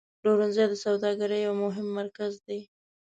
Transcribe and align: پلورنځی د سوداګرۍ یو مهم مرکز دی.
پلورنځی 0.19 0.65
د 0.69 0.73
سوداګرۍ 0.85 1.39
یو 1.47 1.53
مهم 1.63 1.87
مرکز 1.99 2.33
دی. 2.47 2.59